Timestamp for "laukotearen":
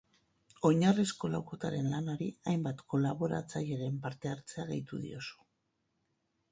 1.33-1.89